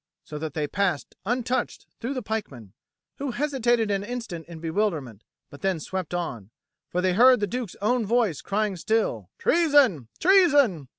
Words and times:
So 0.23 0.39
that 0.39 0.55
they 0.55 0.65
passed 0.67 1.15
untouched 1.27 1.85
through 1.99 2.15
the 2.15 2.23
pikemen, 2.23 2.73
who 3.19 3.29
hesitated 3.29 3.91
an 3.91 4.03
instant 4.03 4.47
in 4.47 4.59
bewilderment 4.59 5.23
but 5.51 5.61
then 5.61 5.79
swept 5.79 6.15
on; 6.15 6.49
for 6.89 7.01
they 7.01 7.13
heard 7.13 7.39
the 7.39 7.45
Duke's 7.45 7.75
own 7.83 8.03
voice 8.07 8.41
crying 8.41 8.77
still 8.77 9.29
"Treason, 9.37 10.07
treason!" 10.19 10.87